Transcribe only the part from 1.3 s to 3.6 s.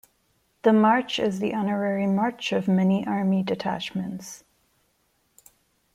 the honorary march of many army